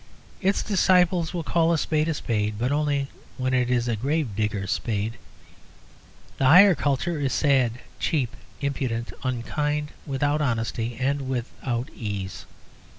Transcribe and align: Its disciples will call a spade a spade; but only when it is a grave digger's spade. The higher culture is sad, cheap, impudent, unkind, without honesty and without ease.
Its 0.41 0.63
disciples 0.63 1.31
will 1.31 1.43
call 1.43 1.71
a 1.71 1.77
spade 1.77 2.07
a 2.07 2.15
spade; 2.15 2.55
but 2.57 2.71
only 2.71 3.07
when 3.37 3.53
it 3.53 3.69
is 3.69 3.87
a 3.87 3.95
grave 3.95 4.35
digger's 4.35 4.71
spade. 4.71 5.13
The 6.39 6.45
higher 6.45 6.73
culture 6.73 7.19
is 7.19 7.33
sad, 7.33 7.73
cheap, 7.99 8.35
impudent, 8.61 9.13
unkind, 9.21 9.91
without 10.07 10.41
honesty 10.41 10.97
and 10.99 11.29
without 11.29 11.87
ease. 11.95 12.47